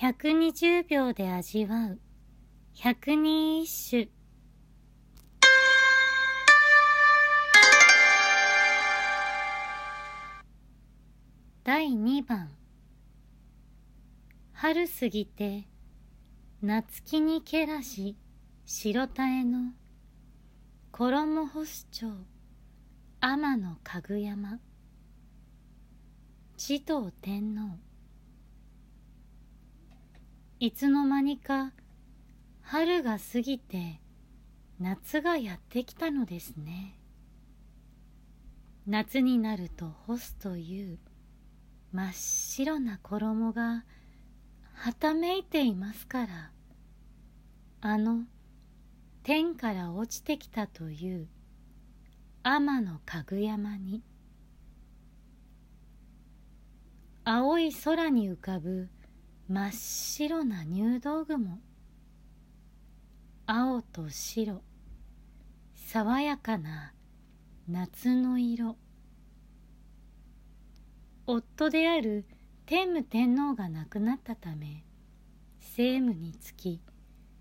[0.00, 2.00] 120秒で味わう。
[2.72, 4.10] 百人一首。
[11.62, 12.50] 第2番。
[14.54, 15.68] 春過ぎて
[16.62, 18.16] 夏木にけらし
[18.64, 19.74] 白たえの。
[20.92, 22.06] 衣干す町。
[23.20, 24.60] 天の家具山
[26.56, 27.89] 持統天皇。
[30.62, 31.72] いつの間にか
[32.60, 33.98] 春が過ぎて
[34.78, 36.98] 夏がやってきたのですね。
[38.86, 40.98] 夏になると干すという
[41.92, 43.86] 真っ白な衣が
[44.74, 46.50] はためいていますから
[47.80, 48.24] あの
[49.22, 51.28] 天から落ちてきたという
[52.42, 54.02] 天の家具山に
[57.24, 58.90] 青い空に浮かぶ
[59.52, 61.58] 真っ白な入道雲。
[63.46, 64.62] 青と白。
[65.74, 66.94] 爽やかな
[67.68, 68.76] 夏の色。
[71.26, 72.26] 夫である
[72.64, 74.84] 天武天皇が亡くなったため
[75.58, 76.80] 政務につき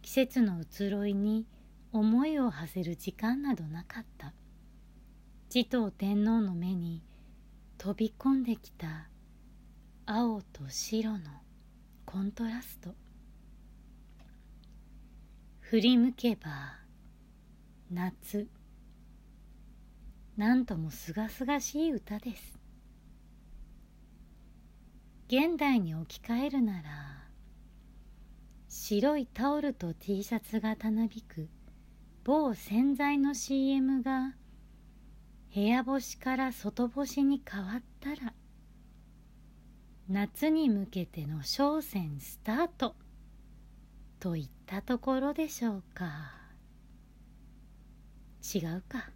[0.00, 1.46] 季節の移ろいに
[1.92, 4.32] 思いを馳せる時間などなかった。
[5.50, 7.02] 持統天皇の目に
[7.76, 9.10] 飛び込んできた
[10.06, 11.39] 青と白の
[12.12, 12.90] コントラスト。
[15.60, 16.80] 振り向けば
[17.88, 18.48] 夏。
[20.36, 22.58] なんともすがすがしい歌です。
[25.28, 26.88] 現代に置き換えるなら
[28.68, 31.48] 白いタオルと T シャツがたなびく
[32.24, 34.34] 某洗剤の CM が
[35.54, 38.34] 部屋干しから外干しに変わったら
[40.12, 42.96] 夏に向けての商戦スタート。
[44.18, 46.32] といったところでしょうか。
[48.42, 49.10] 違うか。